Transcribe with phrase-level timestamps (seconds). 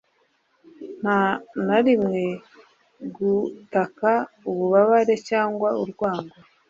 [1.01, 1.21] nta
[1.67, 2.21] na rimwe
[3.17, 4.11] gutaka
[4.49, 6.35] ububabare cyangwa urwango,